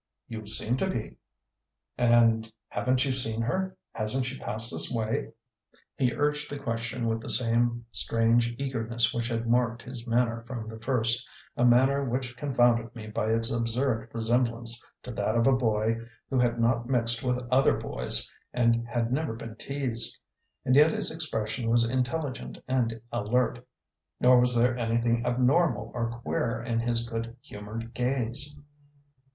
"You 0.27 0.47
seem 0.47 0.77
to 0.77 0.89
be!" 0.89 1.17
"And 1.95 2.51
haven't 2.69 3.05
you 3.05 3.11
seen 3.11 3.43
her? 3.43 3.77
Hasn't 3.91 4.25
she 4.25 4.39
passed 4.39 4.71
this 4.71 4.91
way?" 4.91 5.31
He 5.95 6.11
urged 6.15 6.49
the 6.49 6.57
question 6.57 7.05
with 7.07 7.21
the 7.21 7.29
same 7.29 7.85
strange 7.91 8.55
eagerness 8.57 9.13
which 9.13 9.27
had 9.29 9.47
marked 9.47 9.83
his 9.83 10.07
manner 10.07 10.43
from 10.47 10.67
the 10.67 10.79
first, 10.79 11.29
a 11.55 11.63
manner 11.63 12.03
which 12.03 12.35
confounded 12.35 12.95
me 12.95 13.09
by 13.09 13.27
its 13.27 13.51
absurd 13.51 14.09
resemblance 14.11 14.83
to 15.03 15.11
that 15.11 15.35
of 15.35 15.45
a 15.45 15.51
boy 15.55 15.97
who 16.31 16.39
had 16.39 16.59
not 16.59 16.89
mixed 16.89 17.23
with 17.23 17.37
other 17.51 17.77
boys 17.77 18.27
and 18.53 18.87
had 18.87 19.11
never 19.11 19.35
been 19.35 19.55
teased. 19.55 20.17
And 20.65 20.73
yet 20.75 20.93
his 20.93 21.11
expression 21.11 21.69
was 21.69 21.87
intelligent 21.87 22.57
and 22.67 22.99
alert; 23.11 23.63
nor 24.19 24.39
was 24.39 24.55
there 24.55 24.75
anything 24.75 25.23
abnormal 25.27 25.91
or 25.93 26.09
"queer" 26.09 26.59
in 26.59 26.79
his 26.79 27.07
good 27.07 27.37
humoured 27.43 27.93
gaze. 27.93 28.57